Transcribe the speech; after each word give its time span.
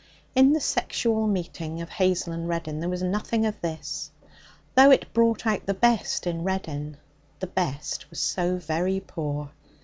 In 0.33 0.53
the 0.53 0.59
sexual 0.59 1.27
meeting 1.27 1.79
of 1.79 1.89
Hazel 1.89 2.33
and 2.33 2.49
Reddin 2.49 2.79
there 2.79 2.89
was 2.89 3.03
nothing 3.03 3.45
of 3.45 3.61
this. 3.61 4.09
Though 4.73 4.89
it 4.89 5.13
brought 5.13 5.45
out 5.45 5.67
the 5.67 5.75
best 5.75 6.25
in 6.25 6.43
Reddin, 6.43 6.97
the 7.39 7.45
best 7.45 8.09
was 8.09 8.19
so 8.19 8.57
very 8.57 8.99
poor. 8.99 9.51